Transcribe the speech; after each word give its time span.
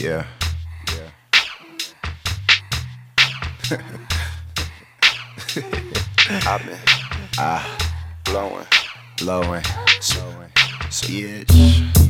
Yeah. 0.00 0.24
Yeah. 0.96 1.10
I've 6.46 6.64
been 6.64 6.78
ah 7.38 7.62
blowing, 8.24 8.66
Blowing. 9.18 9.62
blowing. 9.62 10.50
Bitch. 10.88 12.09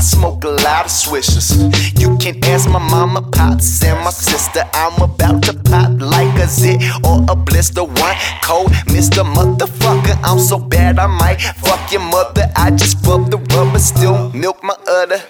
I 0.00 0.02
smoke 0.02 0.44
a 0.44 0.48
lot 0.48 0.86
of 0.86 0.90
swishers. 0.90 1.50
You 2.00 2.16
can 2.16 2.42
ask 2.46 2.66
my 2.70 2.78
mama, 2.78 3.20
pops, 3.20 3.84
and 3.84 4.02
my 4.02 4.08
sister. 4.08 4.62
I'm 4.72 4.98
about 5.02 5.42
to 5.42 5.52
pop 5.52 6.00
like 6.00 6.34
a 6.38 6.46
zit 6.48 6.80
or 7.04 7.22
a 7.28 7.36
blister. 7.36 7.84
One 7.84 8.16
cold, 8.42 8.68
Mr. 8.88 9.22
Motherfucker. 9.34 10.18
I'm 10.24 10.38
so 10.38 10.58
bad 10.58 10.98
I 10.98 11.06
might 11.06 11.36
fuck 11.36 11.92
your 11.92 12.00
mother. 12.00 12.50
I 12.56 12.70
just 12.70 13.06
rub 13.06 13.30
the 13.30 13.36
rubber, 13.54 13.78
still 13.78 14.30
milk 14.32 14.64
my 14.64 14.74
udder. 14.88 15.22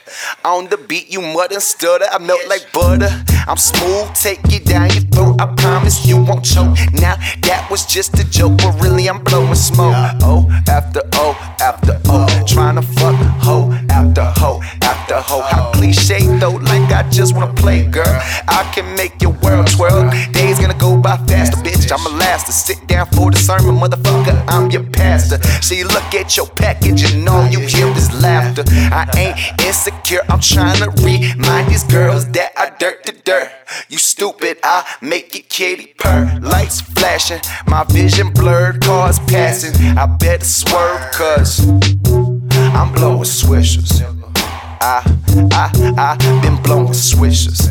On 0.44 0.68
the 0.68 0.76
beat, 0.76 1.10
you 1.10 1.20
mud 1.20 1.50
and 1.50 1.60
stutter. 1.60 2.06
I 2.08 2.18
melt 2.18 2.46
like 2.48 2.72
butter. 2.72 3.10
I'm 3.48 3.56
smooth, 3.56 4.14
take 4.14 4.38
it 4.52 4.66
down 4.66 4.90
your 4.90 5.02
throat. 5.10 5.40
I 5.40 5.52
promise 5.56 6.06
you 6.06 6.22
won't 6.22 6.44
choke. 6.44 6.78
Now 6.92 7.16
that 7.42 7.66
was 7.72 7.86
just 7.86 8.16
a 8.20 8.30
joke, 8.30 8.58
but 8.58 8.80
really 8.80 9.08
I'm 9.08 9.24
blowing 9.24 9.56
smoke. 9.56 9.96
Oh, 10.22 10.48
after 10.68 11.00
oh, 11.14 11.34
after 11.60 12.00
oh, 12.06 12.44
trying 12.46 12.76
to 12.76 12.82
fuck 12.82 13.18
12. 19.76 20.32
Days 20.32 20.58
gonna 20.58 20.78
go 20.78 20.96
by 20.96 21.16
faster, 21.26 21.56
bitch. 21.58 21.90
I'ma 21.90 22.16
last 22.16 22.46
to 22.46 22.52
sit 22.52 22.86
down 22.86 23.06
for 23.06 23.30
the 23.30 23.36
sermon, 23.36 23.76
motherfucker. 23.76 24.44
I'm 24.48 24.70
your 24.70 24.84
pastor. 24.84 25.38
See, 25.62 25.84
look 25.84 26.14
at 26.14 26.36
your 26.36 26.46
package 26.46 27.12
and 27.12 27.28
all 27.28 27.46
you 27.48 27.60
hear 27.60 27.86
is 27.96 28.12
laughter. 28.22 28.64
I 28.68 29.08
ain't 29.16 29.66
insecure, 29.66 30.22
I'm 30.28 30.40
trying 30.40 30.78
to 30.80 30.90
remind 31.02 31.68
these 31.68 31.84
girls 31.84 32.28
that 32.32 32.52
I 32.56 32.70
dirt 32.78 33.04
to 33.04 33.12
dirt. 33.12 33.50
You 33.88 33.98
stupid, 33.98 34.58
I 34.62 34.84
make 35.00 35.34
it 35.34 35.48
kitty 35.48 35.94
purr. 35.98 36.38
Lights 36.42 36.80
flashing, 36.80 37.40
my 37.66 37.84
vision 37.84 38.32
blurred, 38.32 38.82
cars 38.82 39.18
passing. 39.20 39.74
I 39.96 40.06
better 40.06 40.44
swerve, 40.44 41.10
cuz 41.12 41.60
I'm 42.74 42.92
blowing 42.92 43.24
swishers. 43.24 44.02
I, 44.82 45.02
I, 45.52 45.70
I 45.98 46.40
been 46.40 46.60
blowing 46.62 46.88
swishers. 46.88 47.69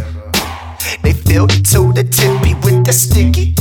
They 1.29 1.35
filled 1.35 1.51
to 1.51 1.93
the 1.93 2.03
tippy 2.03 2.55
with 2.55 2.85
the 2.85 2.91
sticky. 2.91 3.53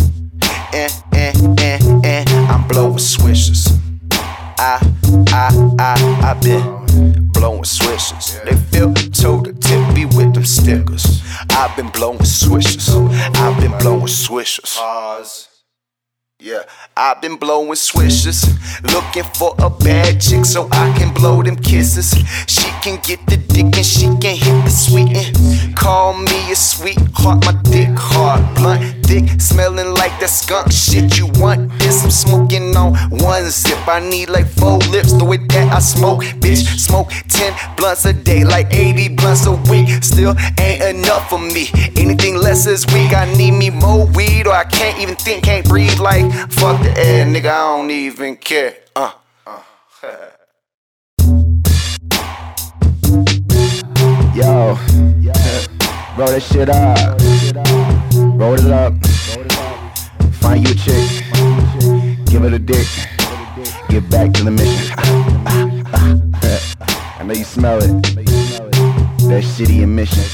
And, 0.72 0.92
and, 1.12 1.60
and, 1.60 2.06
and 2.06 2.28
I'm 2.50 2.66
blowing 2.66 2.96
swishers. 2.96 3.70
I, 4.10 4.80
I, 5.28 5.74
I, 5.78 6.30
I 6.30 6.34
been 6.42 7.28
blowing 7.28 7.64
swishers. 7.64 8.42
They 8.44 8.80
it 8.80 9.14
to 9.16 9.42
the 9.42 9.52
tippy 9.60 10.06
with 10.06 10.32
them 10.32 10.46
stickers. 10.46 11.22
I've 11.50 11.76
been 11.76 11.90
blowing 11.90 12.20
swishers. 12.20 12.88
I've 13.36 13.60
been 13.60 13.76
blowing 13.78 14.06
swishers. 14.06 14.78
Pause. 14.78 15.48
Yeah, 16.40 16.62
I've 16.96 17.20
been 17.20 17.36
blowing 17.36 17.72
swishers, 17.72 18.46
looking 18.94 19.24
for 19.34 19.56
a 19.58 19.68
bad 19.68 20.20
chick 20.20 20.44
so 20.44 20.68
I 20.70 20.96
can 20.96 21.12
blow 21.12 21.42
them 21.42 21.56
kisses. 21.56 22.14
She 22.46 22.70
can 22.80 23.00
get 23.02 23.26
the 23.26 23.36
dick 23.36 23.76
and 23.76 23.84
she 23.84 24.06
can 24.06 24.36
hit 24.36 24.64
the 24.64 24.70
sweetin'. 24.70 25.37
Call 25.78 26.14
me 26.14 26.50
a 26.50 26.56
sweetheart, 26.56 27.44
my 27.44 27.52
dick 27.62 27.88
hard, 27.92 28.42
blunt, 28.56 29.06
thick, 29.06 29.40
smelling 29.40 29.94
like 29.94 30.10
that 30.18 30.28
skunk 30.28 30.72
shit 30.72 31.16
you 31.16 31.28
want. 31.40 31.70
Is 31.84 32.02
I'm 32.02 32.10
smoking 32.10 32.76
on 32.76 32.94
one 33.10 33.48
zip. 33.48 33.78
I 33.86 34.00
need 34.00 34.28
like 34.28 34.46
four 34.46 34.78
lips 34.90 35.12
the 35.12 35.24
way 35.24 35.36
that 35.36 35.72
I 35.72 35.78
smoke, 35.78 36.22
bitch. 36.42 36.66
Smoke 36.78 37.10
10 37.28 37.76
blunts 37.76 38.04
a 38.06 38.12
day, 38.12 38.42
like 38.44 38.74
80 38.74 39.14
blunts 39.14 39.46
a 39.46 39.52
week. 39.70 39.88
Still 40.02 40.34
ain't 40.58 40.82
enough 40.82 41.30
for 41.30 41.38
me. 41.38 41.68
Anything 41.96 42.36
less 42.36 42.66
is 42.66 42.84
weak. 42.88 43.14
I 43.14 43.32
need 43.36 43.52
me 43.52 43.70
more 43.70 44.04
weed, 44.06 44.48
or 44.48 44.54
I 44.54 44.64
can't 44.64 44.98
even 44.98 45.14
think, 45.14 45.44
can't 45.44 45.66
breathe. 45.66 46.00
Like 46.00 46.24
fuck 46.50 46.82
the 46.82 46.92
air, 46.98 47.24
nigga. 47.24 47.50
I 47.50 47.78
don't 47.78 47.90
even 47.90 48.36
care. 48.36 48.74
Uh. 48.96 49.12
Yo. 54.34 55.37
Roll 56.18 56.30
that 56.30 56.42
shit 56.42 56.68
up. 56.68 56.98
Roll 58.40 58.54
it 58.54 58.72
up. 58.72 58.92
Find 60.42 60.66
you 60.66 60.72
a 60.72 60.76
chick. 60.76 61.06
Give 62.26 62.42
her 62.42 62.50
the 62.50 62.58
dick. 62.58 62.88
Get 63.88 64.10
back 64.10 64.32
to 64.32 64.42
the 64.42 64.50
mission. 64.50 64.96
I 67.20 67.22
know 67.22 67.34
you 67.34 67.44
smell 67.44 67.78
it. 67.78 68.02
That 69.28 69.44
shitty 69.44 69.82
emission. 69.82 70.24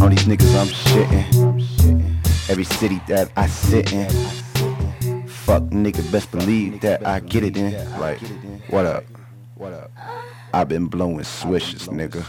On 0.00 0.10
these 0.10 0.26
niggas 0.26 0.54
I'm 0.54 0.68
shitting. 0.68 2.48
Every 2.48 2.62
city 2.62 3.00
that 3.08 3.32
I 3.36 3.48
sit 3.48 3.92
in. 3.92 4.08
Fuck 5.26 5.64
nigga, 5.74 6.08
best 6.12 6.30
believe 6.30 6.82
that 6.82 7.04
I 7.04 7.18
get 7.18 7.42
it 7.42 7.56
in. 7.56 7.74
Like, 7.98 8.20
what 8.68 8.86
up? 8.86 9.02
What 9.56 9.72
up? 9.72 9.90
I've 10.54 10.68
been 10.68 10.86
blowing 10.86 11.24
swishes, 11.24 11.88
nigga. 11.88 12.22